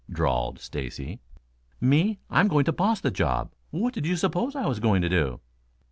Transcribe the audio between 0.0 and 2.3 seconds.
drawled Stacy. "Me?